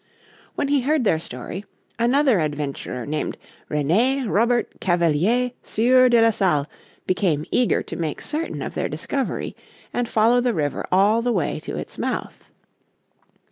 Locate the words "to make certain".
7.83-8.63